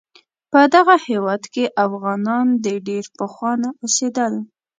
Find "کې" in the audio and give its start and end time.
1.53-1.65